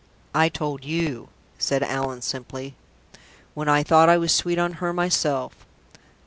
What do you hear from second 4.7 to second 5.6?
her myself.